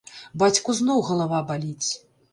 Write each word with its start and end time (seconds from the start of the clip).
Бацьку 0.43 0.75
зноў 0.79 1.05
галава 1.13 1.45
баліць. 1.51 1.89